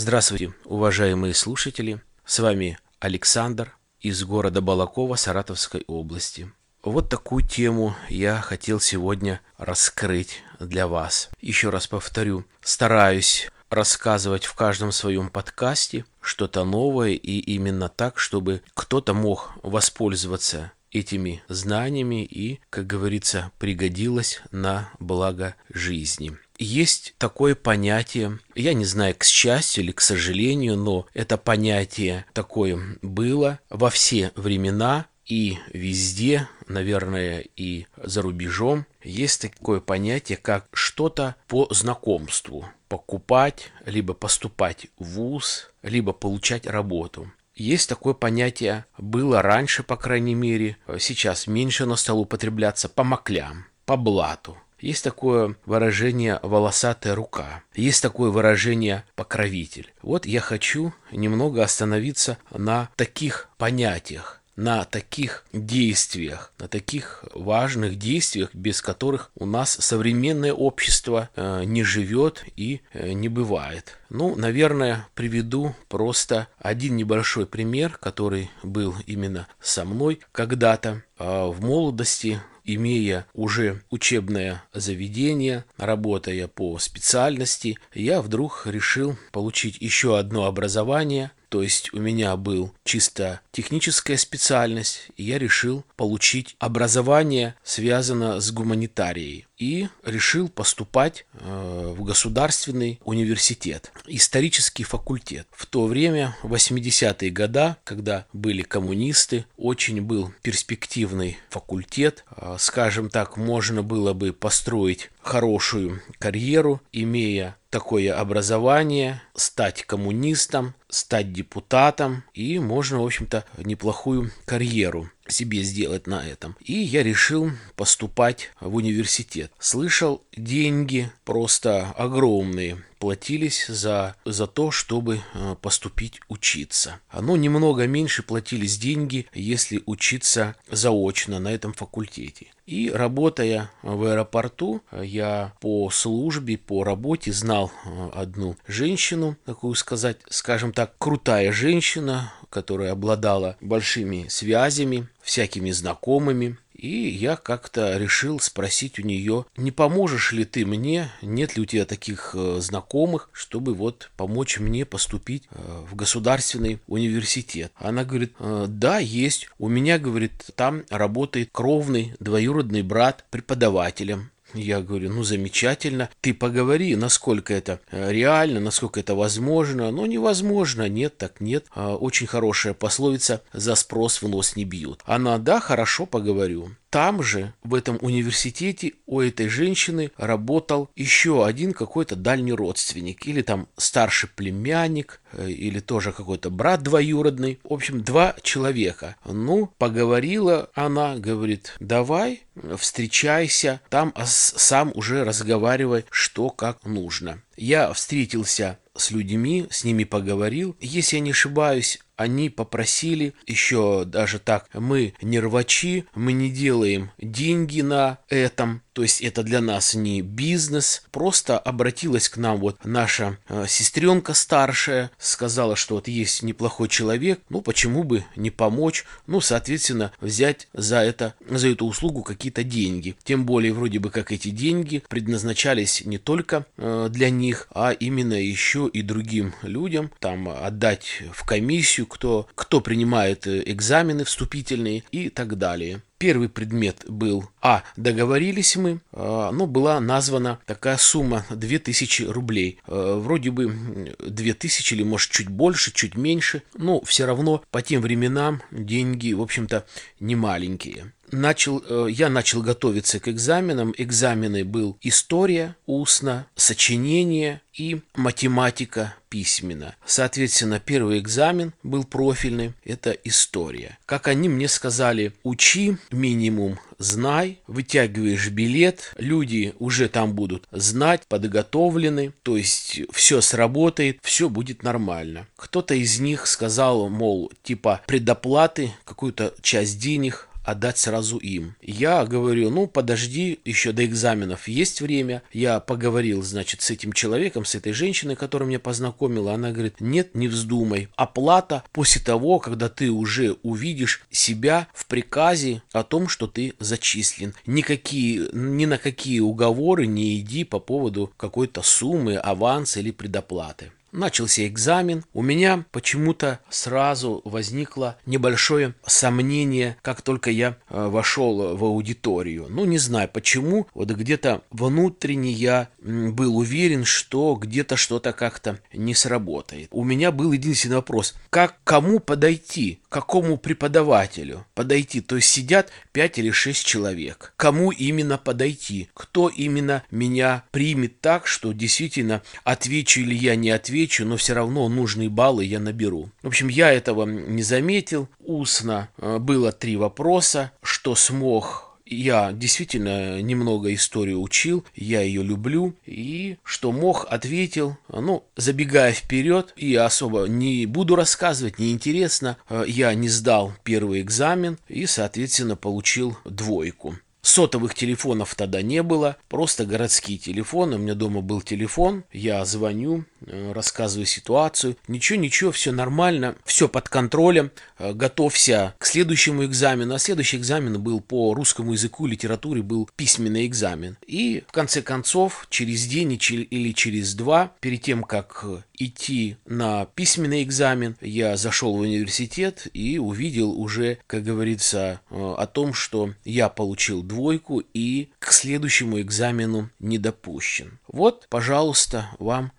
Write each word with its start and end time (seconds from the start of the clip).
Здравствуйте, 0.00 0.54
уважаемые 0.64 1.34
слушатели. 1.34 2.00
С 2.24 2.38
вами 2.38 2.78
Александр 3.00 3.76
из 4.00 4.22
города 4.22 4.60
Балакова 4.60 5.16
Саратовской 5.16 5.82
области. 5.88 6.52
Вот 6.84 7.08
такую 7.08 7.44
тему 7.44 7.96
я 8.08 8.40
хотел 8.40 8.78
сегодня 8.78 9.40
раскрыть 9.56 10.44
для 10.60 10.86
вас. 10.86 11.30
Еще 11.40 11.70
раз 11.70 11.88
повторю, 11.88 12.44
стараюсь 12.60 13.50
рассказывать 13.70 14.44
в 14.44 14.54
каждом 14.54 14.92
своем 14.92 15.30
подкасте 15.30 16.04
что-то 16.20 16.62
новое 16.62 17.10
и 17.10 17.40
именно 17.40 17.88
так, 17.88 18.20
чтобы 18.20 18.62
кто-то 18.74 19.14
мог 19.14 19.50
воспользоваться 19.64 20.70
этими 20.92 21.42
знаниями 21.48 22.24
и, 22.24 22.60
как 22.70 22.86
говорится, 22.86 23.50
пригодилось 23.58 24.42
на 24.52 24.90
благо 25.00 25.56
жизни. 25.68 26.38
Есть 26.58 27.14
такое 27.18 27.54
понятие, 27.54 28.40
я 28.56 28.74
не 28.74 28.84
знаю, 28.84 29.14
к 29.16 29.22
счастью 29.22 29.84
или 29.84 29.92
к 29.92 30.00
сожалению, 30.00 30.76
но 30.76 31.06
это 31.14 31.38
понятие 31.38 32.26
такое 32.32 32.98
было 33.00 33.60
во 33.70 33.90
все 33.90 34.32
времена 34.34 35.06
и 35.24 35.58
везде, 35.72 36.48
наверное, 36.66 37.44
и 37.54 37.86
за 37.96 38.22
рубежом, 38.22 38.86
есть 39.04 39.42
такое 39.42 39.80
понятие, 39.80 40.36
как 40.36 40.66
что-то 40.72 41.36
по 41.46 41.68
знакомству. 41.70 42.66
Покупать, 42.88 43.70
либо 43.84 44.14
поступать 44.14 44.86
в 44.98 45.04
ВУЗ, 45.04 45.70
либо 45.82 46.12
получать 46.12 46.66
работу. 46.66 47.30
Есть 47.54 47.88
такое 47.88 48.14
понятие, 48.14 48.86
было 48.96 49.42
раньше, 49.42 49.82
по 49.82 49.96
крайней 49.96 50.34
мере, 50.34 50.76
сейчас 50.98 51.46
меньше 51.46 51.82
оно 51.84 51.96
стало 51.96 52.20
употребляться 52.20 52.88
по 52.88 53.04
маклям, 53.04 53.66
по 53.84 53.96
блату. 53.96 54.56
Есть 54.80 55.04
такое 55.04 55.56
выражение 55.66 56.38
«волосатая 56.42 57.14
рука». 57.14 57.62
Есть 57.74 58.02
такое 58.02 58.30
выражение 58.30 59.04
«покровитель». 59.16 59.92
Вот 60.02 60.26
я 60.26 60.40
хочу 60.40 60.92
немного 61.10 61.62
остановиться 61.62 62.38
на 62.50 62.88
таких 62.96 63.48
понятиях 63.58 64.37
на 64.58 64.84
таких 64.84 65.44
действиях, 65.52 66.52
на 66.58 66.66
таких 66.66 67.24
важных 67.32 67.96
действиях, 67.96 68.52
без 68.52 68.82
которых 68.82 69.30
у 69.36 69.46
нас 69.46 69.70
современное 69.70 70.52
общество 70.52 71.30
э, 71.36 71.62
не 71.62 71.84
живет 71.84 72.44
и 72.56 72.80
э, 72.92 73.12
не 73.12 73.28
бывает. 73.28 73.96
Ну, 74.10 74.34
наверное, 74.34 75.06
приведу 75.14 75.76
просто 75.86 76.48
один 76.58 76.96
небольшой 76.96 77.46
пример, 77.46 77.98
который 78.00 78.50
был 78.64 78.96
именно 79.06 79.46
со 79.60 79.84
мной 79.84 80.18
когда-то 80.32 81.04
э, 81.20 81.46
в 81.46 81.60
молодости 81.60 82.40
имея 82.64 83.26
уже 83.34 83.82
учебное 83.90 84.64
заведение, 84.74 85.64
работая 85.76 86.48
по 86.48 86.78
специальности, 86.78 87.78
я 87.94 88.20
вдруг 88.20 88.62
решил 88.66 89.16
получить 89.30 89.80
еще 89.80 90.18
одно 90.18 90.44
образование 90.46 91.30
то 91.48 91.62
есть 91.62 91.92
у 91.92 91.98
меня 91.98 92.36
был 92.36 92.72
чисто 92.84 93.40
техническая 93.52 94.16
специальность, 94.16 95.08
и 95.16 95.24
я 95.24 95.38
решил 95.38 95.84
получить 95.96 96.56
образование, 96.58 97.54
связанное 97.64 98.40
с 98.40 98.52
гуманитарией. 98.52 99.47
И 99.58 99.88
решил 100.04 100.48
поступать 100.48 101.26
э, 101.32 101.94
в 101.96 102.04
государственный 102.04 103.00
университет, 103.04 103.92
исторический 104.06 104.84
факультет. 104.84 105.48
В 105.50 105.66
то 105.66 105.86
время, 105.86 106.36
80-е 106.44 107.30
годы, 107.30 107.76
когда 107.84 108.26
были 108.32 108.62
коммунисты, 108.62 109.46
очень 109.56 110.00
был 110.00 110.32
перспективный 110.42 111.38
факультет. 111.50 112.24
Э, 112.36 112.56
скажем 112.58 113.10
так, 113.10 113.36
можно 113.36 113.82
было 113.82 114.12
бы 114.12 114.32
построить 114.32 115.10
хорошую 115.20 116.02
карьеру, 116.18 116.80
имея 116.92 117.56
такое 117.70 118.14
образование, 118.14 119.22
стать 119.34 119.82
коммунистом, 119.84 120.74
стать 120.88 121.32
депутатом, 121.32 122.24
и 122.32 122.58
можно, 122.58 123.02
в 123.02 123.04
общем-то, 123.04 123.44
неплохую 123.58 124.30
карьеру 124.46 125.10
себе 125.28 125.62
сделать 125.62 126.06
на 126.06 126.26
этом. 126.26 126.56
И 126.60 126.72
я 126.72 127.02
решил 127.02 127.50
поступать 127.76 128.50
в 128.60 128.74
университет. 128.74 129.52
Слышал, 129.58 130.22
деньги 130.36 131.10
просто 131.24 131.90
огромные 131.96 132.82
платились 132.98 133.66
за, 133.68 134.16
за 134.24 134.46
то, 134.46 134.70
чтобы 134.70 135.20
э, 135.34 135.56
поступить 135.60 136.20
учиться. 136.28 137.00
Оно 137.08 137.36
немного 137.36 137.86
меньше 137.86 138.22
платились 138.22 138.78
деньги, 138.78 139.26
если 139.32 139.82
учиться 139.86 140.56
заочно 140.68 141.38
на 141.38 141.48
этом 141.52 141.72
факультете. 141.72 142.48
И 142.66 142.90
работая 142.90 143.70
в 143.82 144.04
аэропорту, 144.04 144.82
я 144.92 145.54
по 145.60 145.88
службе, 145.90 146.58
по 146.58 146.84
работе 146.84 147.32
знал 147.32 147.72
э, 147.84 148.10
одну 148.14 148.56
женщину, 148.66 149.36
такую 149.46 149.74
сказать, 149.74 150.18
скажем 150.28 150.72
так, 150.72 150.94
крутая 150.98 151.52
женщина, 151.52 152.32
которая 152.50 152.92
обладала 152.92 153.56
большими 153.60 154.26
связями, 154.28 155.08
всякими 155.20 155.70
знакомыми. 155.70 156.56
И 156.74 157.08
я 157.08 157.34
как-то 157.34 157.98
решил 157.98 158.38
спросить 158.38 159.00
у 159.00 159.02
нее, 159.02 159.46
не 159.56 159.72
поможешь 159.72 160.32
ли 160.32 160.44
ты 160.44 160.64
мне, 160.64 161.10
нет 161.22 161.56
ли 161.56 161.62
у 161.62 161.66
тебя 161.66 161.84
таких 161.84 162.36
э, 162.38 162.60
знакомых, 162.60 163.30
чтобы 163.32 163.74
вот 163.74 164.12
помочь 164.16 164.60
мне 164.60 164.84
поступить 164.84 165.48
э, 165.50 165.84
в 165.90 165.96
государственный 165.96 166.78
университет. 166.86 167.72
Она 167.74 168.04
говорит, 168.04 168.32
«Э, 168.38 168.66
да, 168.68 168.98
есть. 168.98 169.48
У 169.58 169.66
меня, 169.66 169.98
говорит, 169.98 170.50
там 170.54 170.84
работает 170.88 171.48
кровный 171.50 172.14
двоюродный 172.20 172.82
брат 172.82 173.24
преподавателем. 173.30 174.30
Я 174.54 174.80
говорю, 174.80 175.10
ну 175.10 175.22
замечательно, 175.22 176.08
ты 176.20 176.32
поговори, 176.32 176.96
насколько 176.96 177.52
это 177.52 177.80
э, 177.90 178.10
реально, 178.10 178.60
насколько 178.60 179.00
это 179.00 179.14
возможно. 179.14 179.90
Ну 179.90 180.06
невозможно, 180.06 180.88
нет, 180.88 181.18
так 181.18 181.40
нет. 181.40 181.66
А, 181.74 181.96
очень 181.96 182.26
хорошая 182.26 182.72
пословица, 182.72 183.42
за 183.52 183.74
спрос 183.74 184.22
в 184.22 184.28
нос 184.28 184.56
не 184.56 184.64
бьют. 184.64 185.00
Она, 185.04 185.38
да, 185.38 185.60
хорошо, 185.60 186.06
поговорю. 186.06 186.70
Там 186.90 187.22
же, 187.22 187.52
в 187.62 187.74
этом 187.74 187.98
университете, 188.00 188.94
у 189.06 189.20
этой 189.20 189.48
женщины 189.48 190.10
работал 190.16 190.90
еще 190.96 191.44
один 191.44 191.72
какой-то 191.72 192.16
дальний 192.16 192.52
родственник, 192.52 193.26
или 193.26 193.42
там 193.42 193.68
старший 193.76 194.30
племянник, 194.30 195.20
э, 195.32 195.50
или 195.50 195.80
тоже 195.80 196.12
какой-то 196.12 196.48
брат 196.48 196.82
двоюродный. 196.82 197.60
В 197.62 197.74
общем, 197.74 198.02
два 198.02 198.34
человека. 198.42 199.16
Ну, 199.26 199.70
поговорила 199.76 200.70
она, 200.74 201.16
говорит, 201.16 201.74
давай, 201.78 202.42
встречайся, 202.78 203.80
там 203.90 204.14
сам 204.24 204.90
уже 204.94 205.24
разговаривай, 205.24 206.06
что 206.10 206.48
как 206.48 206.86
нужно. 206.86 207.42
Я 207.58 207.92
встретился 207.92 208.78
с 208.94 209.10
людьми, 209.10 209.66
с 209.68 209.82
ними 209.82 210.04
поговорил. 210.04 210.76
Если 210.78 211.16
я 211.16 211.20
не 211.20 211.32
ошибаюсь, 211.32 211.98
они 212.14 212.50
попросили 212.50 213.34
еще 213.46 214.04
даже 214.04 214.38
так, 214.38 214.68
мы 214.74 215.14
не 215.22 215.40
рвачи, 215.40 216.04
мы 216.14 216.32
не 216.32 216.50
делаем 216.50 217.10
деньги 217.18 217.80
на 217.80 218.18
этом, 218.28 218.82
то 218.98 219.02
есть 219.02 219.20
это 219.20 219.44
для 219.44 219.60
нас 219.60 219.94
не 219.94 220.22
бизнес, 220.22 221.04
просто 221.12 221.56
обратилась 221.56 222.28
к 222.28 222.36
нам 222.36 222.58
вот 222.58 222.84
наша 222.84 223.38
э, 223.48 223.66
сестренка 223.68 224.34
старшая, 224.34 225.12
сказала, 225.18 225.76
что 225.76 225.94
вот 225.94 226.08
есть 226.08 226.42
неплохой 226.42 226.88
человек, 226.88 227.38
ну 227.48 227.60
почему 227.60 228.02
бы 228.02 228.24
не 228.34 228.50
помочь, 228.50 229.04
ну 229.28 229.40
соответственно 229.40 230.10
взять 230.20 230.66
за 230.72 230.96
это, 230.96 231.34
за 231.48 231.68
эту 231.68 231.86
услугу 231.86 232.24
какие-то 232.24 232.64
деньги. 232.64 233.14
Тем 233.22 233.46
более 233.46 233.72
вроде 233.72 234.00
бы 234.00 234.10
как 234.10 234.32
эти 234.32 234.48
деньги 234.48 235.04
предназначались 235.08 236.04
не 236.04 236.18
только 236.18 236.66
э, 236.76 237.06
для 237.08 237.30
них, 237.30 237.68
а 237.70 237.92
именно 237.92 238.34
еще 238.34 238.90
и 238.92 239.02
другим 239.02 239.54
людям, 239.62 240.10
там 240.18 240.48
отдать 240.48 241.22
в 241.32 241.46
комиссию, 241.46 242.08
кто, 242.08 242.48
кто 242.56 242.80
принимает 242.80 243.46
э, 243.46 243.62
экзамены 243.64 244.24
вступительные 244.24 245.04
и 245.12 245.28
так 245.28 245.56
далее. 245.56 246.02
Первый 246.18 246.48
предмет 246.48 247.04
был 247.06 247.48
А. 247.62 247.84
Договорились 247.96 248.74
мы, 248.74 249.00
а, 249.12 249.52
но 249.52 249.66
была 249.66 250.00
названа 250.00 250.58
такая 250.66 250.96
сумма 250.96 251.46
2000 251.50 252.24
рублей. 252.24 252.80
А, 252.86 253.18
вроде 253.18 253.52
бы 253.52 254.14
2000 254.18 254.94
или 254.94 255.04
может 255.04 255.30
чуть 255.30 255.48
больше, 255.48 255.92
чуть 255.92 256.16
меньше, 256.16 256.62
но 256.74 257.00
все 257.02 257.24
равно 257.24 257.62
по 257.70 257.82
тем 257.82 258.02
временам 258.02 258.62
деньги, 258.72 259.32
в 259.32 259.40
общем-то, 259.40 259.86
не 260.18 260.34
маленькие 260.34 261.12
начал, 261.32 261.82
э, 261.86 262.08
я 262.10 262.28
начал 262.28 262.62
готовиться 262.62 263.20
к 263.20 263.28
экзаменам. 263.28 263.94
Экзамены 263.96 264.64
был 264.64 264.96
история 265.02 265.76
устно, 265.86 266.46
сочинение 266.54 267.60
и 267.74 268.00
математика 268.14 269.14
письменно. 269.28 269.94
Соответственно, 270.06 270.80
первый 270.80 271.18
экзамен 271.18 271.72
был 271.82 272.04
профильный, 272.04 272.72
это 272.84 273.10
история. 273.10 273.98
Как 274.06 274.28
они 274.28 274.48
мне 274.48 274.68
сказали, 274.68 275.32
учи 275.42 275.96
минимум, 276.10 276.78
знай, 276.98 277.60
вытягиваешь 277.66 278.50
билет, 278.50 279.14
люди 279.18 279.74
уже 279.78 280.08
там 280.08 280.34
будут 280.34 280.66
знать, 280.70 281.26
подготовлены, 281.28 282.32
то 282.42 282.56
есть 282.56 283.00
все 283.12 283.40
сработает, 283.40 284.18
все 284.22 284.48
будет 284.48 284.82
нормально. 284.82 285.46
Кто-то 285.56 285.94
из 285.94 286.20
них 286.20 286.46
сказал, 286.46 287.08
мол, 287.08 287.52
типа 287.62 288.02
предоплаты, 288.06 288.92
какую-то 289.04 289.54
часть 289.62 289.98
денег 289.98 290.48
отдать 290.68 290.98
сразу 290.98 291.38
им. 291.38 291.74
Я 291.80 292.26
говорю, 292.26 292.68
ну 292.68 292.86
подожди, 292.86 293.58
еще 293.64 293.92
до 293.92 294.04
экзаменов 294.04 294.68
есть 294.68 295.00
время. 295.00 295.42
Я 295.50 295.80
поговорил, 295.80 296.42
значит, 296.42 296.82
с 296.82 296.90
этим 296.90 297.14
человеком, 297.14 297.64
с 297.64 297.74
этой 297.74 297.92
женщиной, 297.92 298.36
которая 298.36 298.68
меня 298.68 298.78
познакомила. 298.78 299.54
Она 299.54 299.70
говорит, 299.72 300.00
нет, 300.00 300.34
не 300.34 300.46
вздумай. 300.46 301.08
Оплата 301.16 301.84
после 301.92 302.20
того, 302.20 302.58
когда 302.58 302.90
ты 302.90 303.10
уже 303.10 303.56
увидишь 303.62 304.22
себя 304.30 304.88
в 304.92 305.06
приказе 305.06 305.82
о 305.92 306.02
том, 306.02 306.28
что 306.28 306.46
ты 306.46 306.74
зачислен. 306.78 307.54
Никакие, 307.64 308.50
ни 308.52 308.84
на 308.84 308.98
какие 308.98 309.40
уговоры 309.40 310.06
не 310.06 310.38
иди 310.38 310.64
по 310.64 310.80
поводу 310.80 311.32
какой-то 311.38 311.80
суммы, 311.80 312.36
аванса 312.36 313.00
или 313.00 313.10
предоплаты. 313.10 313.92
Начался 314.12 314.66
экзамен. 314.66 315.24
У 315.34 315.42
меня 315.42 315.84
почему-то 315.90 316.60
сразу 316.70 317.42
возникло 317.44 318.16
небольшое 318.24 318.94
сомнение, 319.06 319.96
как 320.02 320.22
только 320.22 320.50
я 320.50 320.76
э, 320.88 321.06
вошел 321.08 321.76
в 321.76 321.84
аудиторию. 321.84 322.66
Ну, 322.70 322.86
не 322.86 322.98
знаю 322.98 323.28
почему. 323.28 323.86
Вот 323.92 324.10
где-то 324.10 324.62
внутренне 324.70 325.52
я 325.52 325.88
был 326.00 326.56
уверен, 326.56 327.04
что 327.04 327.54
где-то 327.54 327.96
что-то 327.96 328.32
как-то 328.32 328.80
не 328.94 329.14
сработает. 329.14 329.88
У 329.90 330.04
меня 330.04 330.32
был 330.32 330.52
единственный 330.52 330.96
вопрос. 330.96 331.34
Как 331.50 331.76
кому 331.84 332.18
подойти? 332.18 333.00
Какому 333.10 333.58
преподавателю 333.58 334.64
подойти? 334.74 335.20
То 335.20 335.36
есть 335.36 335.48
сидят 335.48 335.90
5 336.12 336.38
или 336.38 336.50
6 336.50 336.86
человек. 336.86 337.52
Кому 337.56 337.90
именно 337.90 338.38
подойти? 338.38 339.10
Кто 339.12 339.48
именно 339.48 340.02
меня 340.10 340.64
примет 340.70 341.20
так, 341.20 341.46
что 341.46 341.72
действительно 341.72 342.42
отвечу 342.64 343.20
или 343.20 343.34
я 343.34 343.54
не 343.54 343.70
отвечу? 343.70 343.97
Отвечу, 343.98 344.24
но 344.24 344.36
все 344.36 344.54
равно 344.54 344.88
нужные 344.88 345.28
баллы 345.28 345.64
я 345.64 345.80
наберу. 345.80 346.30
В 346.42 346.48
общем, 346.48 346.68
я 346.68 346.92
этого 346.92 347.26
не 347.26 347.62
заметил. 347.62 348.28
Устно 348.38 349.08
э, 349.18 349.38
было 349.38 349.72
три 349.72 349.96
вопроса, 349.96 350.70
что 350.82 351.14
смог 351.14 351.84
я 352.10 352.52
действительно 352.52 353.42
немного 353.42 353.92
историю 353.92 354.40
учил, 354.40 354.82
я 354.96 355.20
ее 355.20 355.42
люблю, 355.42 355.94
и 356.06 356.56
что 356.62 356.90
мог, 356.90 357.26
ответил. 357.28 357.98
Ну, 358.08 358.44
забегая 358.56 359.12
вперед, 359.12 359.74
и 359.76 359.94
особо 359.94 360.46
не 360.48 360.86
буду 360.86 361.16
рассказывать, 361.16 361.78
неинтересно, 361.78 362.56
э, 362.70 362.84
я 362.86 363.12
не 363.12 363.28
сдал 363.28 363.74
первый 363.84 364.22
экзамен 364.22 364.78
и, 364.88 365.04
соответственно, 365.04 365.76
получил 365.76 366.38
двойку. 366.46 367.16
Сотовых 367.48 367.94
телефонов 367.94 368.54
тогда 368.54 368.82
не 368.82 369.02
было, 369.02 369.36
просто 369.48 369.86
городские 369.86 370.38
телефоны. 370.38 370.96
У 370.96 370.98
меня 370.98 371.14
дома 371.14 371.40
был 371.40 371.62
телефон, 371.62 372.24
я 372.32 372.64
звоню, 372.64 373.24
рассказываю 373.46 374.26
ситуацию. 374.26 374.96
Ничего, 375.06 375.38
ничего, 375.38 375.72
все 375.72 375.92
нормально, 375.92 376.56
все 376.64 376.88
под 376.88 377.08
контролем. 377.08 377.70
Э, 377.98 378.12
готовься 378.12 378.94
к 378.98 379.06
следующему 379.06 379.64
экзамену. 379.64 380.14
А 380.14 380.18
следующий 380.18 380.56
экзамен 380.56 381.00
был 381.00 381.20
по 381.20 381.54
русскому 381.54 381.92
языку 381.92 382.26
и 382.26 382.30
литературе, 382.30 382.82
был 382.82 383.08
письменный 383.16 383.66
экзамен. 383.66 384.16
И 384.26 384.64
в 384.68 384.72
конце 384.72 385.02
концов, 385.02 385.66
через 385.70 386.06
день 386.06 386.32
или 386.32 386.92
через 386.92 387.34
два, 387.34 387.72
перед 387.80 388.02
тем, 388.02 388.22
как 388.22 388.64
идти 388.94 389.56
на 389.64 390.06
письменный 390.06 390.62
экзамен, 390.62 391.16
я 391.20 391.56
зашел 391.56 391.96
в 391.96 392.00
университет 392.00 392.86
и 392.92 393.18
увидел 393.18 393.70
уже, 393.72 394.18
как 394.26 394.42
говорится, 394.42 395.20
э, 395.30 395.54
о 395.58 395.66
том, 395.66 395.94
что 395.94 396.34
я 396.44 396.68
получил 396.68 397.22
двойку 397.22 397.82
и 397.94 398.30
к 398.38 398.52
следующему 398.52 399.20
экзамену 399.20 399.90
не 399.98 400.18
допущен. 400.18 400.98
Вот, 401.08 401.46
пожалуйста, 401.48 402.30
вам 402.38 402.72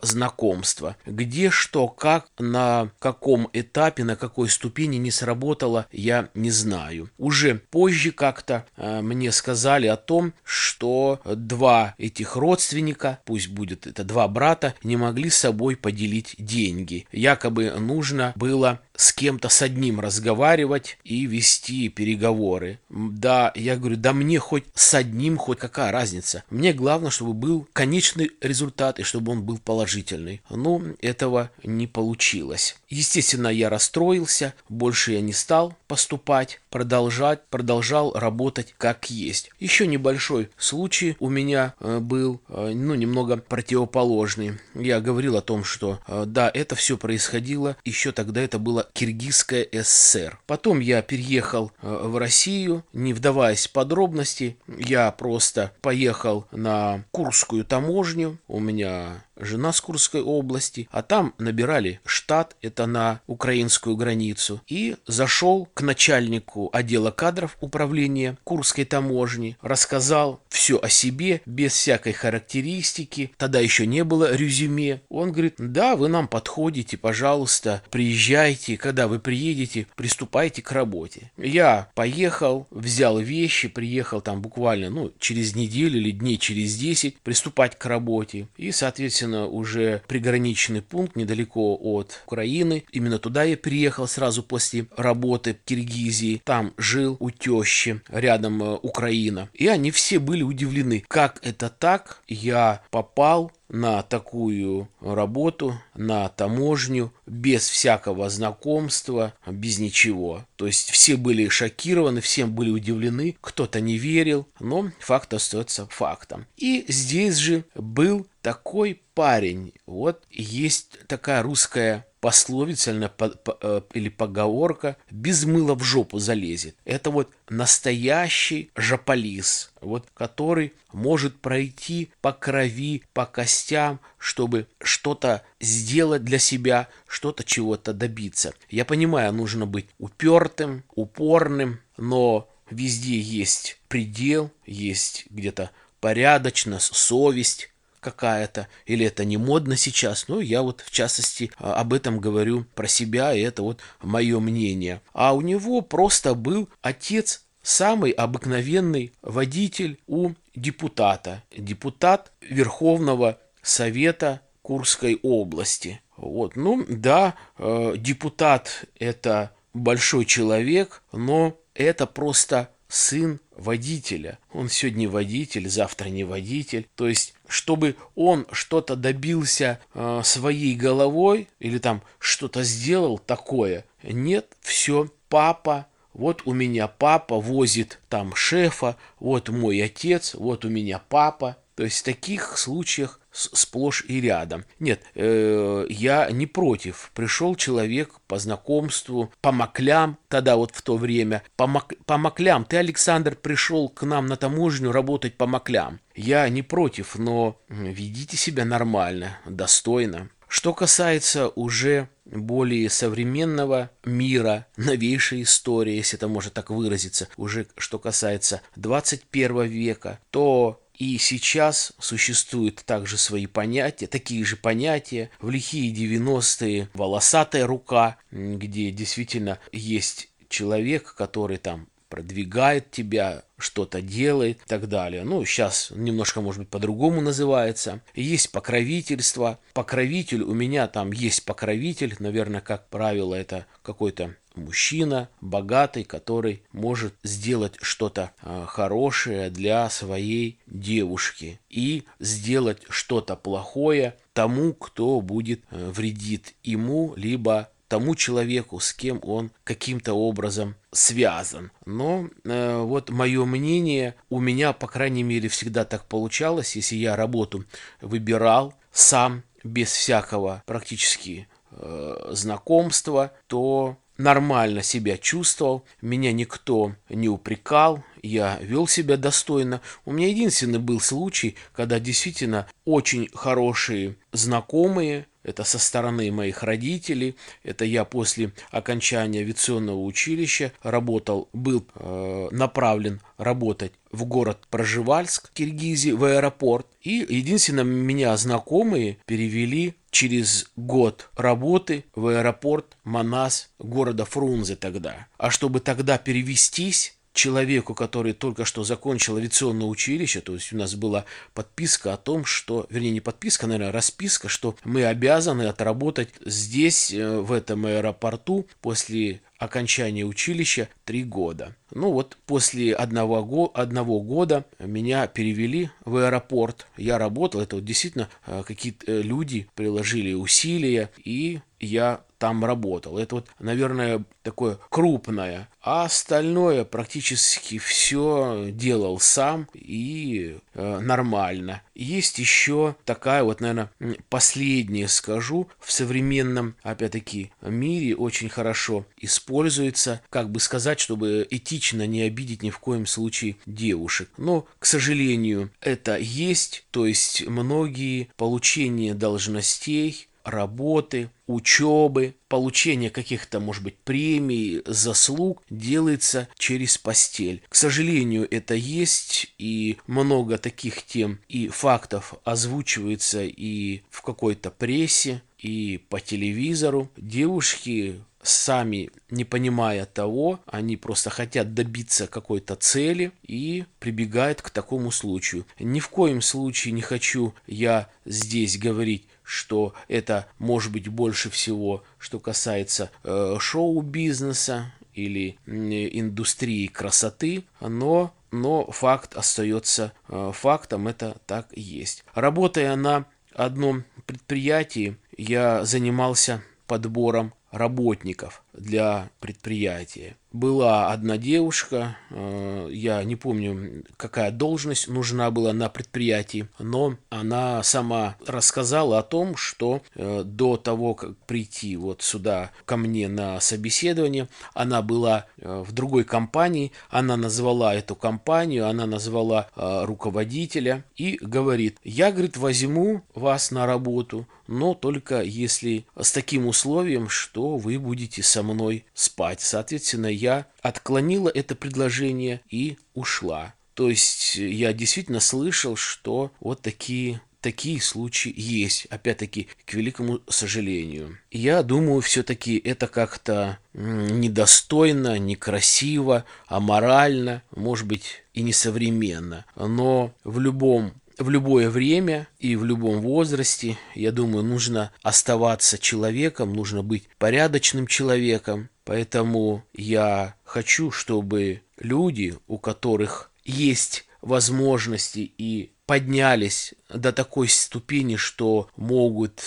знакомство. 0.49 0.95
Где, 1.05 1.49
что, 1.49 1.87
как, 1.87 2.27
на 2.39 2.91
каком 2.99 3.49
этапе, 3.53 4.03
на 4.03 4.15
какой 4.15 4.49
ступени 4.49 4.97
не 4.97 5.11
сработало, 5.11 5.87
я 5.91 6.29
не 6.33 6.51
знаю. 6.51 7.09
Уже 7.17 7.55
позже 7.55 8.11
как-то 8.11 8.65
э, 8.77 9.01
мне 9.01 9.31
сказали 9.31 9.87
о 9.87 9.95
том, 9.95 10.33
что 10.43 11.19
два 11.25 11.93
этих 11.97 12.35
родственника, 12.35 13.19
пусть 13.25 13.49
будет 13.49 13.87
это 13.87 14.03
два 14.03 14.27
брата, 14.27 14.73
не 14.83 14.97
могли 14.97 15.29
с 15.29 15.37
собой 15.37 15.75
поделить 15.75 16.35
деньги. 16.37 17.05
Якобы 17.11 17.71
нужно 17.79 18.33
было 18.35 18.79
с 18.99 19.13
кем-то 19.13 19.47
с 19.47 19.61
одним 19.61 20.01
разговаривать 20.01 20.97
и 21.05 21.25
вести 21.25 21.87
переговоры. 21.87 22.79
Да, 22.89 23.53
я 23.55 23.77
говорю, 23.77 23.95
да 23.95 24.11
мне 24.11 24.39
хоть 24.39 24.65
с 24.73 24.93
одним, 24.93 25.37
хоть 25.37 25.57
какая 25.57 25.93
разница. 25.93 26.43
Мне 26.49 26.73
главное, 26.73 27.09
чтобы 27.09 27.33
был 27.33 27.65
конечный 27.71 28.31
результат 28.41 28.99
и 28.99 29.03
чтобы 29.03 29.31
он 29.31 29.43
был 29.43 29.57
положительный. 29.57 30.41
Но 30.49 30.81
этого 31.01 31.49
не 31.63 31.87
получилось. 31.87 32.75
Естественно, 32.89 33.47
я 33.47 33.69
расстроился, 33.69 34.53
больше 34.67 35.13
я 35.13 35.21
не 35.21 35.31
стал 35.31 35.77
поступать, 35.87 36.59
продолжать, 36.69 37.45
продолжал 37.49 38.11
работать 38.13 38.75
как 38.77 39.09
есть. 39.09 39.49
Еще 39.59 39.87
небольшой 39.87 40.49
случай 40.57 41.15
у 41.19 41.29
меня 41.29 41.73
э, 41.79 41.99
был, 41.99 42.41
э, 42.49 42.73
ну, 42.75 42.95
немного 42.95 43.37
противоположный. 43.37 44.59
Я 44.75 44.99
говорил 44.99 45.37
о 45.37 45.41
том, 45.41 45.63
что 45.63 45.99
э, 46.05 46.25
да, 46.27 46.51
это 46.53 46.75
все 46.75 46.97
происходило, 46.97 47.77
еще 47.85 48.11
тогда 48.11 48.41
это 48.41 48.59
было 48.59 48.88
Киргизская 48.93 49.67
ССР. 49.71 50.39
Потом 50.45 50.79
я 50.79 51.01
переехал 51.01 51.71
в 51.81 52.17
Россию, 52.17 52.83
не 52.93 53.13
вдаваясь 53.13 53.67
в 53.67 53.71
подробности, 53.71 54.57
я 54.67 55.11
просто 55.11 55.71
поехал 55.81 56.45
на 56.51 57.03
Курскую 57.11 57.65
таможню, 57.65 58.37
у 58.47 58.59
меня 58.59 59.23
жена 59.39 59.73
с 59.73 59.81
Курской 59.81 60.21
области, 60.21 60.87
а 60.91 61.01
там 61.01 61.33
набирали 61.37 61.99
штат, 62.05 62.55
это 62.61 62.85
на 62.85 63.21
украинскую 63.27 63.95
границу, 63.95 64.61
и 64.67 64.95
зашел 65.07 65.67
к 65.73 65.81
начальнику 65.81 66.69
отдела 66.73 67.11
кадров 67.11 67.57
управления 67.61 68.37
Курской 68.43 68.85
таможни, 68.85 69.57
рассказал 69.61 70.41
все 70.49 70.77
о 70.77 70.89
себе, 70.89 71.41
без 71.45 71.73
всякой 71.73 72.13
характеристики, 72.13 73.31
тогда 73.37 73.59
еще 73.59 73.85
не 73.85 74.03
было 74.03 74.35
резюме. 74.35 75.01
Он 75.09 75.31
говорит, 75.31 75.55
да, 75.57 75.95
вы 75.95 76.09
нам 76.09 76.27
подходите, 76.27 76.97
пожалуйста, 76.97 77.81
приезжайте, 77.89 78.77
когда 78.77 79.07
вы 79.07 79.19
приедете, 79.19 79.87
приступайте 79.95 80.61
к 80.61 80.71
работе. 80.71 81.31
Я 81.37 81.89
поехал, 81.95 82.67
взял 82.71 83.19
вещи, 83.19 83.67
приехал 83.67 84.21
там 84.21 84.41
буквально, 84.41 84.89
ну, 84.89 85.13
через 85.19 85.55
неделю 85.55 85.99
или 85.99 86.11
дней 86.11 86.37
через 86.37 86.75
10 86.77 87.17
приступать 87.19 87.77
к 87.77 87.85
работе. 87.85 88.47
И, 88.57 88.71
соответственно, 88.71 89.28
соответственно, 89.29 89.47
уже 89.47 90.01
приграничный 90.07 90.81
пункт 90.81 91.15
недалеко 91.15 91.77
от 91.81 92.21
Украины. 92.25 92.83
Именно 92.91 93.19
туда 93.19 93.43
я 93.43 93.57
приехал 93.57 94.07
сразу 94.07 94.43
после 94.43 94.87
работы 94.95 95.53
в 95.53 95.67
Киргизии. 95.67 96.41
Там 96.43 96.73
жил 96.77 97.17
у 97.19 97.29
тещи, 97.29 98.01
рядом 98.09 98.61
э, 98.61 98.79
Украина. 98.81 99.49
И 99.53 99.67
они 99.67 99.91
все 99.91 100.19
были 100.19 100.43
удивлены, 100.43 101.03
как 101.07 101.39
это 101.41 101.69
так, 101.69 102.21
я 102.27 102.81
попал 102.91 103.51
на 103.69 104.01
такую 104.01 104.89
работу, 104.99 105.79
на 105.95 106.27
таможню, 106.29 107.13
без 107.25 107.67
всякого 107.69 108.29
знакомства, 108.29 109.33
без 109.45 109.79
ничего. 109.79 110.45
То 110.55 110.67
есть 110.67 110.89
все 110.89 111.15
были 111.15 111.47
шокированы, 111.47 112.21
всем 112.21 112.53
были 112.53 112.69
удивлены, 112.69 113.37
кто-то 113.41 113.79
не 113.79 113.97
верил, 113.97 114.47
но 114.59 114.91
факт 114.99 115.33
остается 115.33 115.87
фактом. 115.87 116.45
И 116.57 116.85
здесь 116.87 117.35
же 117.35 117.63
был 117.75 118.27
такой 118.41 119.01
парень. 119.13 119.73
Вот 119.85 120.23
есть 120.31 120.97
такая 121.07 121.43
русская 121.43 122.05
пословица 122.19 122.91
э, 122.91 123.81
или 123.93 124.09
поговорка 124.09 124.97
«без 125.09 125.45
мыла 125.45 125.75
в 125.75 125.83
жопу 125.83 126.19
залезет». 126.19 126.75
Это 126.85 127.11
вот 127.11 127.31
настоящий 127.49 128.71
жополис, 128.75 129.71
вот, 129.81 130.07
который 130.13 130.73
может 130.91 131.39
пройти 131.39 132.11
по 132.21 132.33
крови, 132.33 133.03
по 133.13 133.25
костям, 133.25 133.99
чтобы 134.17 134.67
что-то 134.81 135.43
сделать 135.59 136.23
для 136.23 136.39
себя, 136.39 136.87
что-то 137.07 137.43
чего-то 137.43 137.93
добиться. 137.93 138.53
Я 138.69 138.85
понимаю, 138.85 139.33
нужно 139.33 139.65
быть 139.65 139.87
упертым, 139.97 140.83
упорным, 140.95 141.79
но 141.97 142.49
везде 142.69 143.19
есть 143.19 143.79
предел, 143.87 144.51
есть 144.65 145.25
где-то 145.29 145.71
порядочность, 145.99 146.95
совесть, 146.95 147.71
какая-то, 147.99 148.67
или 148.85 149.05
это 149.05 149.25
не 149.25 149.37
модно 149.37 149.75
сейчас. 149.75 150.27
Ну, 150.27 150.39
я 150.39 150.61
вот 150.61 150.81
в 150.81 150.91
частности 150.91 151.51
а, 151.57 151.75
об 151.75 151.93
этом 151.93 152.19
говорю 152.19 152.65
про 152.75 152.87
себя, 152.87 153.33
и 153.33 153.41
это 153.41 153.63
вот 153.63 153.79
мое 154.01 154.39
мнение. 154.39 155.01
А 155.13 155.33
у 155.33 155.41
него 155.41 155.81
просто 155.81 156.33
был 156.33 156.69
отец 156.81 157.43
самый 157.61 158.11
обыкновенный 158.11 159.13
водитель 159.21 159.99
у 160.07 160.31
депутата. 160.55 161.43
Депутат 161.55 162.31
Верховного 162.41 163.39
Совета 163.61 164.41
Курской 164.61 165.19
области. 165.21 166.01
Вот, 166.17 166.55
ну 166.55 166.85
да, 166.87 167.35
э, 167.57 167.93
депутат 167.97 168.85
это 168.99 169.51
большой 169.73 170.25
человек, 170.25 171.01
но 171.11 171.57
это 171.73 172.05
просто 172.05 172.69
сын 172.89 173.39
водителя. 173.55 174.39
Он 174.51 174.67
сегодня 174.67 175.09
водитель, 175.09 175.69
завтра 175.69 176.09
не 176.09 176.23
водитель. 176.23 176.87
То 176.95 177.07
есть, 177.07 177.33
чтобы 177.49 177.97
он 178.15 178.47
что-то 178.51 178.95
добился 178.95 179.79
э, 179.93 180.21
своей 180.23 180.75
головой 180.75 181.49
или 181.59 181.79
там 181.79 182.01
что-то 182.19 182.63
сделал 182.63 183.17
такое, 183.17 183.83
нет, 184.03 184.55
все, 184.61 185.09
папа, 185.27 185.87
вот 186.13 186.43
у 186.45 186.53
меня 186.53 186.87
папа 186.87 187.39
возит 187.39 187.99
там 188.09 188.35
шефа, 188.35 188.97
вот 189.19 189.49
мой 189.49 189.81
отец, 189.81 190.35
вот 190.35 190.65
у 190.65 190.69
меня 190.69 191.01
папа. 191.09 191.57
То 191.75 191.83
есть 191.83 191.99
в 191.99 192.03
таких 192.03 192.57
случаях 192.57 193.19
сплошь 193.39 194.05
и 194.07 194.21
рядом. 194.21 194.65
Нет, 194.79 195.01
э, 195.15 195.85
я 195.89 196.29
не 196.31 196.47
против. 196.47 197.11
Пришел 197.13 197.55
человек 197.55 198.19
по 198.27 198.37
знакомству, 198.39 199.31
по 199.41 199.51
маклям, 199.51 200.17
тогда 200.27 200.55
вот 200.55 200.71
в 200.71 200.81
то 200.81 200.97
время, 200.97 201.43
по, 201.55 201.67
мак, 201.67 201.93
по 202.05 202.17
маклям. 202.17 202.65
Ты, 202.65 202.77
Александр, 202.77 203.35
пришел 203.35 203.89
к 203.89 204.03
нам 204.03 204.27
на 204.27 204.35
таможню 204.35 204.91
работать 204.91 205.37
по 205.37 205.47
маклям. 205.47 205.99
Я 206.15 206.47
не 206.49 206.61
против, 206.61 207.17
но 207.17 207.59
ведите 207.69 208.37
себя 208.37 208.65
нормально, 208.65 209.37
достойно. 209.45 210.29
Что 210.49 210.73
касается 210.73 211.49
уже 211.49 212.09
более 212.25 212.89
современного 212.89 213.91
мира, 214.03 214.65
новейшей 214.77 215.43
истории, 215.43 215.95
если 215.95 216.17
это 216.17 216.27
можно 216.27 216.49
так 216.49 216.71
выразиться, 216.71 217.27
уже 217.37 217.67
что 217.77 217.99
касается 217.99 218.61
21 218.75 219.63
века, 219.63 220.19
то 220.31 220.81
и 220.99 221.17
сейчас 221.17 221.93
существуют 221.97 222.83
также 222.85 223.17
свои 223.17 223.47
понятия, 223.47 224.05
такие 224.05 224.43
же 224.43 224.57
понятия. 224.57 225.31
В 225.39 225.49
лихие 225.49 225.93
90-е 225.93 226.89
волосатая 226.93 227.65
рука, 227.65 228.17
где 228.31 228.91
действительно 228.91 229.59
есть 229.71 230.29
человек, 230.49 231.15
который 231.15 231.57
там 231.57 231.87
продвигает 232.09 232.91
тебя, 232.91 233.43
что-то 233.57 234.01
делает 234.01 234.57
и 234.57 234.67
так 234.67 234.89
далее. 234.89 235.23
Ну, 235.23 235.45
сейчас 235.45 235.91
немножко, 235.95 236.41
может 236.41 236.61
быть, 236.61 236.69
по-другому 236.69 237.21
называется. 237.21 238.01
Есть 238.15 238.51
покровительство. 238.51 239.59
Покровитель, 239.73 240.41
у 240.41 240.53
меня 240.53 240.87
там 240.87 241.11
есть 241.11 241.45
покровитель, 241.45 242.15
наверное, 242.19 242.61
как 242.61 242.89
правило, 242.89 243.35
это 243.35 243.67
какой-то 243.83 244.35
мужчина, 244.59 245.29
богатый, 245.41 246.03
который 246.03 246.63
может 246.71 247.13
сделать 247.23 247.75
что-то 247.81 248.31
а, 248.41 248.65
хорошее 248.65 249.49
для 249.49 249.89
своей 249.89 250.59
девушки 250.67 251.59
и 251.69 252.03
сделать 252.19 252.81
что-то 252.89 253.35
плохое 253.35 254.15
тому, 254.33 254.73
кто 254.73 255.19
будет 255.21 255.61
э, 255.71 255.91
вредит 255.91 256.55
ему, 256.63 257.13
либо 257.17 257.69
тому 257.89 258.15
человеку, 258.15 258.79
с 258.79 258.93
кем 258.93 259.19
он 259.23 259.51
каким-то 259.63 260.13
образом 260.13 260.75
связан. 260.91 261.71
Но 261.85 262.29
э, 262.45 262.81
вот 262.81 263.09
мое 263.09 263.43
мнение, 263.45 264.15
у 264.29 264.39
меня, 264.39 264.71
по 264.73 264.87
крайней 264.87 265.23
мере, 265.23 265.49
всегда 265.49 265.83
так 265.83 266.05
получалось, 266.05 266.75
если 266.75 266.95
я 266.95 267.15
работу 267.15 267.65
выбирал 267.99 268.75
сам, 268.91 269.43
без 269.63 269.91
всякого 269.91 270.63
практически 270.65 271.47
э, 271.71 272.29
знакомства, 272.31 273.33
то 273.47 273.97
нормально 274.19 274.83
себя 274.83 275.17
чувствовал, 275.17 275.83
меня 276.01 276.31
никто 276.31 276.93
не 277.09 277.27
упрекал, 277.27 278.03
я 278.21 278.59
вел 278.61 278.85
себя 278.85 279.17
достойно. 279.17 279.81
У 280.05 280.11
меня 280.11 280.27
единственный 280.27 280.77
был 280.77 280.99
случай, 280.99 281.55
когда 281.73 281.99
действительно 281.99 282.67
очень 282.85 283.29
хорошие 283.33 284.17
знакомые 284.31 285.25
это 285.41 285.63
со 285.63 285.79
стороны 285.79 286.31
моих 286.31 286.63
родителей. 286.63 287.35
Это 287.63 287.85
я 287.85 288.03
после 288.03 288.51
окончания 288.71 289.39
авиационного 289.39 290.03
училища 290.03 290.73
работал, 290.83 291.49
был 291.53 291.87
э, 291.95 292.49
направлен 292.51 293.21
работать 293.37 293.93
в 294.11 294.25
город 294.25 294.67
Проживальск, 294.69 295.51
Киргизии, 295.53 296.11
в 296.11 296.25
аэропорт. 296.25 296.87
И 297.01 297.25
единственное, 297.27 297.83
меня 297.83 298.35
знакомые 298.35 299.17
перевели 299.25 299.95
через 300.11 300.69
год 300.75 301.29
работы 301.35 302.05
в 302.15 302.27
аэропорт 302.27 302.97
Манас 303.03 303.69
города 303.79 304.25
Фрунзе 304.25 304.75
тогда. 304.75 305.27
А 305.37 305.49
чтобы 305.51 305.79
тогда 305.79 306.17
перевестись, 306.17 307.15
человеку, 307.33 307.93
который 307.93 308.33
только 308.33 308.65
что 308.65 308.83
закончил 308.83 309.37
авиационное 309.37 309.87
училище, 309.87 310.41
то 310.41 310.53
есть 310.53 310.73
у 310.73 310.77
нас 310.77 310.95
была 310.95 311.25
подписка 311.53 312.13
о 312.13 312.17
том, 312.17 312.45
что, 312.45 312.85
вернее, 312.89 313.11
не 313.11 313.21
подписка, 313.21 313.65
а, 313.65 313.69
наверное, 313.69 313.91
расписка, 313.91 314.49
что 314.49 314.75
мы 314.83 315.05
обязаны 315.05 315.63
отработать 315.63 316.29
здесь, 316.45 317.13
э, 317.13 317.39
в 317.39 317.51
этом 317.51 317.85
аэропорту, 317.85 318.67
после 318.81 319.41
окончания 319.57 320.23
училища 320.23 320.87
три 321.03 321.23
года. 321.23 321.75
Ну 321.91 322.11
вот 322.11 322.37
после 322.45 322.93
одного, 322.93 323.43
го 323.43 323.71
одного 323.73 324.21
года 324.21 324.65
меня 324.79 325.27
перевели 325.27 325.89
в 326.05 326.15
аэропорт. 326.15 326.87
Я 326.97 327.17
работал, 327.17 327.61
это 327.61 327.75
вот 327.75 327.85
действительно 327.85 328.29
э, 328.47 328.63
какие-то 328.65 329.11
э, 329.11 329.21
люди 329.21 329.67
приложили 329.75 330.33
усилия, 330.33 331.09
и 331.23 331.59
я 331.79 332.21
там 332.39 332.63
работал. 332.63 333.19
Это 333.19 333.35
вот, 333.35 333.47
наверное, 333.59 334.23
такое 334.43 334.79
крупное. 334.89 335.69
А 335.81 336.05
остальное 336.05 336.85
практически 336.85 337.77
все 337.77 338.69
делал 338.71 339.19
сам 339.19 339.67
и 339.73 340.57
э, 340.73 340.99
нормально. 340.99 341.81
Есть 341.95 342.39
еще 342.39 342.95
такая 343.03 343.43
вот, 343.43 343.59
наверное, 343.59 343.91
последнее 344.29 345.09
скажу, 345.09 345.67
в 345.79 345.91
современном, 345.91 346.75
опять-таки, 346.81 347.51
мире 347.61 348.15
очень 348.15 348.49
хорошо 348.49 349.05
используется, 349.17 350.21
как 350.29 350.49
бы 350.49 350.61
сказать, 350.61 350.99
чтобы 350.99 351.45
этично 351.49 352.07
не 352.07 352.21
обидеть 352.21 352.63
ни 352.63 352.69
в 352.69 352.79
коем 352.79 353.05
случае 353.05 353.57
девушек. 353.65 354.29
Но, 354.37 354.65
к 354.79 354.85
сожалению, 354.85 355.71
это 355.81 356.17
есть, 356.17 356.85
то 356.91 357.05
есть 357.05 357.45
многие 357.45 358.29
получения 358.37 359.13
должностей 359.13 360.28
работы, 360.49 361.29
учебы, 361.47 362.35
получение 362.47 363.09
каких-то, 363.09 363.59
может 363.59 363.83
быть, 363.83 363.97
премий, 363.97 364.81
заслуг 364.85 365.63
делается 365.69 366.47
через 366.57 366.97
постель. 366.97 367.63
К 367.69 367.75
сожалению, 367.75 368.47
это 368.49 368.75
есть, 368.75 369.53
и 369.57 369.97
много 370.07 370.57
таких 370.57 371.03
тем 371.03 371.39
и 371.47 371.67
фактов 371.67 372.33
озвучивается 372.43 373.43
и 373.43 374.01
в 374.09 374.21
какой-то 374.21 374.71
прессе, 374.71 375.41
и 375.57 376.01
по 376.09 376.19
телевизору. 376.19 377.09
Девушки 377.17 378.21
сами 378.41 379.09
не 379.29 379.43
понимая 379.43 380.05
того, 380.05 380.59
они 380.65 380.97
просто 380.97 381.29
хотят 381.29 381.73
добиться 381.73 382.27
какой-то 382.27 382.75
цели 382.75 383.31
и 383.43 383.85
прибегают 383.99 384.61
к 384.61 384.69
такому 384.69 385.11
случаю. 385.11 385.65
Ни 385.79 385.99
в 385.99 386.09
коем 386.09 386.41
случае 386.41 386.93
не 386.93 387.01
хочу 387.01 387.53
я 387.67 388.09
здесь 388.25 388.77
говорить 388.77 389.27
что 389.49 389.95
это 390.07 390.45
может 390.59 390.91
быть 390.91 391.07
больше 391.07 391.49
всего, 391.49 392.03
что 392.19 392.39
касается 392.39 393.09
э, 393.23 393.57
шоу-бизнеса 393.59 394.93
или 395.15 395.57
э, 395.65 395.71
индустрии 396.19 396.85
красоты, 396.85 397.63
но, 397.81 398.31
но 398.51 398.85
факт 398.91 399.33
остается 399.33 400.13
э, 400.27 400.51
фактом, 400.53 401.07
это 401.07 401.37
так 401.47 401.65
и 401.71 401.81
есть. 401.81 402.23
Работая 402.35 402.95
на 402.95 403.25
одном 403.55 404.03
предприятии, 404.27 405.17
я 405.35 405.83
занимался 405.83 406.61
подбором 406.85 407.55
работников 407.71 408.61
для 408.73 409.29
предприятия. 409.39 410.35
Была 410.51 411.11
одна 411.11 411.37
девушка, 411.37 412.17
э, 412.31 412.89
я 412.91 413.23
не 413.23 413.35
помню, 413.35 414.03
какая 414.17 414.49
должность 414.49 415.07
нужна 415.07 415.51
была 415.51 415.73
на 415.73 415.89
предприятии, 415.89 416.67
но 416.79 417.17
она 417.29 417.83
сама 417.83 418.35
рассказала 418.47 419.19
о 419.19 419.23
том, 419.23 419.55
что 419.55 420.01
э, 420.15 420.41
до 420.43 420.77
того, 420.77 421.13
как 421.13 421.37
прийти 421.45 421.95
вот 421.97 422.23
сюда 422.23 422.71
ко 422.85 422.97
мне 422.97 423.27
на 423.27 423.59
собеседование, 423.59 424.47
она 424.73 425.03
была 425.03 425.45
э, 425.57 425.83
в 425.85 425.91
другой 425.91 426.23
компании, 426.23 426.93
она 427.11 427.37
назвала 427.37 427.93
эту 427.93 428.15
компанию, 428.15 428.87
она 428.87 429.05
назвала 429.05 429.67
руководителя 429.75 431.03
и 431.15 431.37
говорит, 431.41 431.97
я, 432.03 432.31
говорит, 432.31 432.57
возьму 432.57 433.21
вас 433.35 433.69
на 433.69 433.85
работу, 433.85 434.47
но 434.69 434.93
только 434.93 435.41
если 435.41 436.05
с 436.19 436.31
таким 436.31 436.67
условием, 436.67 437.27
что 437.27 437.77
вы 437.77 437.97
будете 437.97 438.43
со 438.43 438.58
мной 438.63 439.05
спать. 439.13 439.61
Соответственно, 439.61 440.27
я 440.27 440.65
отклонила 440.81 441.49
это 441.49 441.75
предложение 441.75 442.61
и 442.69 442.97
ушла. 443.13 443.73
То 443.93 444.09
есть 444.09 444.55
я 444.55 444.93
действительно 444.93 445.39
слышал, 445.39 445.95
что 445.95 446.51
вот 446.59 446.81
такие 446.81 447.41
такие 447.61 448.01
случаи 448.01 448.53
есть, 448.55 449.05
опять-таки, 449.05 449.67
к 449.85 449.93
великому 449.93 450.39
сожалению. 450.47 451.37
Я 451.51 451.83
думаю, 451.83 452.21
все-таки 452.21 452.77
это 452.77 453.07
как-то 453.07 453.79
недостойно, 453.93 455.37
некрасиво, 455.37 456.45
аморально, 456.67 457.63
может 457.75 458.07
быть, 458.07 458.43
и 458.53 458.61
несовременно. 458.61 459.65
Но 459.75 460.33
в 460.43 460.59
любом 460.59 461.13
в 461.39 461.49
любое 461.49 461.89
время 461.89 462.47
и 462.59 462.75
в 462.75 462.83
любом 462.83 463.21
возрасте, 463.21 463.97
я 464.13 464.31
думаю, 464.31 464.63
нужно 464.63 465.11
оставаться 465.23 465.97
человеком, 465.97 466.73
нужно 466.73 467.01
быть 467.01 467.29
порядочным 467.37 468.07
человеком. 468.07 468.89
Поэтому 469.05 469.83
я 469.93 470.55
хочу, 470.63 471.11
чтобы 471.11 471.81
люди, 471.97 472.55
у 472.67 472.77
которых 472.77 473.51
есть 473.63 474.25
возможности 474.41 475.51
и 475.57 475.91
поднялись 476.05 476.93
до 477.09 477.31
такой 477.31 477.67
ступени, 477.67 478.35
что 478.35 478.89
могут 478.95 479.61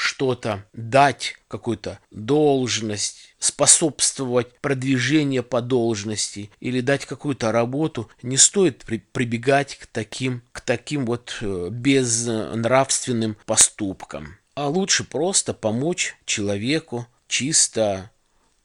что-то 0.00 0.64
дать, 0.72 1.36
какую-то 1.46 1.98
должность, 2.10 3.34
способствовать 3.38 4.58
продвижению 4.60 5.44
по 5.44 5.60
должности 5.60 6.50
или 6.58 6.80
дать 6.80 7.04
какую-то 7.04 7.52
работу, 7.52 8.10
не 8.22 8.38
стоит 8.38 8.78
при, 8.78 8.98
прибегать 9.12 9.76
к 9.76 9.86
таким, 9.86 10.42
к 10.52 10.62
таким 10.62 11.04
вот 11.04 11.36
э, 11.42 11.68
безнравственным 11.70 13.36
поступкам. 13.44 14.38
А 14.54 14.68
лучше 14.68 15.04
просто 15.04 15.52
помочь 15.52 16.16
человеку 16.24 17.06
чисто 17.28 18.10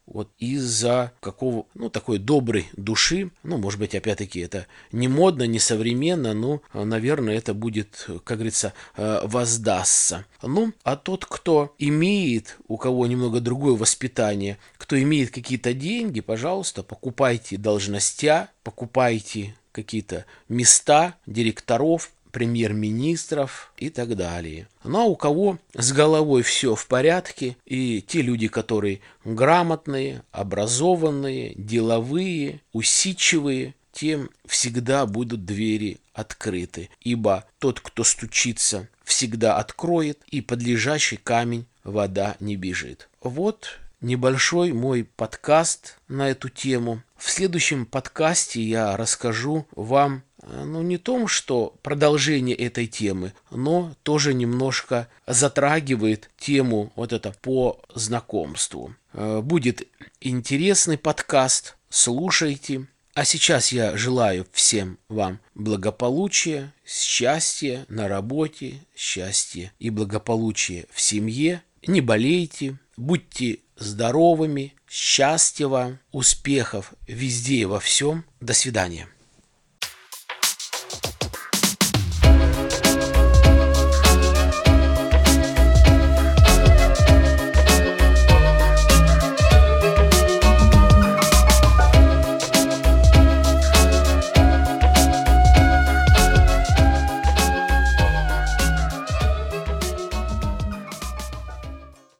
вот 0.06 0.30
из-за 0.38 1.12
какого, 1.20 1.66
ну, 1.74 1.90
такой 1.90 2.20
доброй 2.20 2.68
души, 2.78 3.32
ну, 3.44 3.58
может 3.58 3.80
быть, 3.80 3.96
опять-таки, 3.96 4.40
это 4.40 4.68
не 4.92 5.08
модно, 5.08 5.44
не 5.44 5.60
современно, 5.60 6.34
но, 6.34 6.62
наверное, 6.74 7.36
это 7.36 7.54
будет, 7.54 8.08
как 8.24 8.38
говорится, 8.38 8.74
э, 8.96 9.22
воздастся. 9.24 10.26
Ну, 10.42 10.74
а 10.84 10.96
тот, 10.96 11.26
кто 11.26 11.76
имеет, 11.80 12.58
у 12.68 12.78
кого 12.78 13.08
немного 13.08 13.40
другое 13.40 13.76
воспитание, 13.76 14.58
кто 14.78 15.02
имеет 15.02 15.32
какие-то 15.32 15.74
деньги, 15.74 16.22
пожалуйста, 16.22 16.84
покупайте 16.84 17.58
должностя, 17.58 18.50
покупайте 18.64 19.56
какие-то 19.72 20.26
места 20.48 21.16
директоров, 21.26 22.12
премьер-министров 22.36 23.72
и 23.78 23.90
так 23.90 24.18
далее. 24.18 24.68
Ну 24.84 25.00
а 25.00 25.04
у 25.06 25.16
кого 25.16 25.58
с 25.74 25.94
головой 25.94 26.42
все 26.42 26.76
в 26.76 26.86
порядке, 26.86 27.56
и 27.66 28.02
те 28.06 28.22
люди, 28.22 28.50
которые 28.50 29.00
грамотные, 29.24 30.22
образованные, 30.34 31.54
деловые, 31.56 32.60
усидчивые, 32.74 33.74
тем 33.94 34.30
всегда 34.46 35.06
будут 35.06 35.46
двери 35.46 36.00
открыты, 36.14 36.90
ибо 37.00 37.46
тот, 37.60 37.80
кто 37.80 38.04
стучится, 38.04 38.90
всегда 39.06 39.56
откроет, 39.56 40.20
и 40.28 40.42
под 40.42 40.62
лежащий 40.62 41.16
камень 41.16 41.66
вода 41.86 42.36
не 42.42 42.58
бежит. 42.58 43.08
Вот 43.22 43.80
небольшой 44.02 44.74
мой 44.74 45.06
подкаст 45.06 45.96
на 46.10 46.32
эту 46.32 46.50
тему. 46.50 47.02
В 47.16 47.32
следующем 47.32 47.86
подкасте 47.86 48.62
я 48.62 48.98
расскажу 48.98 49.66
вам 49.72 50.24
ну, 50.48 50.82
не 50.82 50.98
том, 50.98 51.28
что 51.28 51.76
продолжение 51.82 52.56
этой 52.56 52.88
темы, 52.88 53.34
но 53.52 53.96
тоже 54.04 54.34
немножко 54.34 55.08
затрагивает 55.26 56.30
тему 56.38 56.92
вот 56.96 57.14
это 57.14 57.34
по 57.42 57.82
знакомству. 57.94 58.96
Э, 59.14 59.42
будет 59.42 59.88
интересный 60.22 60.98
подкаст, 60.98 61.78
слушайте. 61.90 62.88
А 63.14 63.24
сейчас 63.24 63.72
я 63.72 63.96
желаю 63.96 64.46
всем 64.52 65.00
вам 65.08 65.40
благополучия, 65.56 66.74
счастья 66.86 67.86
на 67.88 68.10
работе, 68.10 68.82
счастья 68.94 69.72
и 69.80 69.90
благополучия 69.90 70.86
в 70.92 71.00
семье. 71.00 71.64
Не 71.88 72.02
болейте, 72.02 72.78
будьте 72.98 73.60
здоровыми, 73.78 74.74
счастья 74.90 75.68
вам, 75.68 76.00
успехов 76.12 76.94
везде 77.08 77.56
и 77.56 77.66
во 77.66 77.80
всем. 77.80 78.26
До 78.42 78.54
свидания. 78.54 79.08